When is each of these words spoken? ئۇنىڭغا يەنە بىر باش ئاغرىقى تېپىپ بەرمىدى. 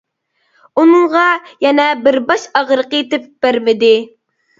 ئۇنىڭغا 0.83 1.25
يەنە 1.65 1.85
بىر 2.07 2.17
باش 2.31 2.45
ئاغرىقى 2.61 3.03
تېپىپ 3.13 3.47
بەرمىدى. 3.47 3.93